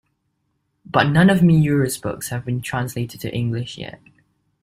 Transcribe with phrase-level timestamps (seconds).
[0.83, 4.01] But none of Miura's book have been translated to English yet.